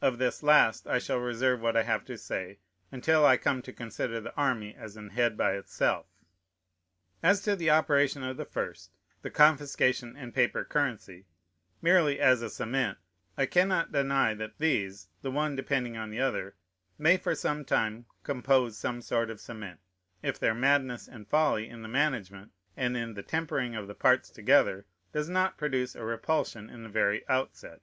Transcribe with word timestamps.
Of 0.00 0.18
this 0.18 0.44
last 0.44 0.86
I 0.86 1.00
shall 1.00 1.18
reserve 1.18 1.60
what 1.60 1.76
I 1.76 1.82
have 1.82 2.04
to 2.04 2.16
say, 2.16 2.60
until 2.92 3.26
I 3.26 3.36
come 3.36 3.60
to 3.62 3.72
consider 3.72 4.20
the 4.20 4.32
army 4.36 4.72
as 4.72 4.96
an 4.96 5.10
head 5.10 5.36
by 5.36 5.54
itself. 5.54 6.06
As 7.24 7.40
to 7.40 7.56
the 7.56 7.70
operation 7.70 8.22
of 8.22 8.36
the 8.36 8.44
first 8.44 8.96
(the 9.22 9.30
confiscation 9.30 10.14
and 10.16 10.32
paper 10.32 10.62
currency) 10.64 11.24
merely 11.82 12.20
as 12.20 12.40
a 12.40 12.48
cement, 12.50 12.98
I 13.36 13.46
cannot 13.46 13.90
deny 13.90 14.32
that 14.34 14.58
these, 14.58 15.08
the 15.22 15.32
one 15.32 15.56
depending 15.56 15.96
on 15.96 16.10
the 16.10 16.20
other, 16.20 16.54
may 16.96 17.16
for 17.16 17.34
some 17.34 17.64
time 17.64 18.06
compose 18.22 18.78
some 18.78 19.02
sort 19.02 19.28
of 19.28 19.40
cement, 19.40 19.80
if 20.22 20.38
their 20.38 20.54
madness 20.54 21.08
and 21.08 21.26
folly 21.26 21.68
in 21.68 21.82
the 21.82 21.88
management, 21.88 22.52
and 22.76 22.96
in 22.96 23.14
the 23.14 23.24
tempering 23.24 23.74
of 23.74 23.88
the 23.88 23.94
parts 23.96 24.30
together, 24.30 24.86
does 25.12 25.28
not 25.28 25.58
produce 25.58 25.96
a 25.96 26.04
repulsion 26.04 26.70
in 26.70 26.84
the 26.84 26.88
very 26.88 27.28
outset. 27.28 27.80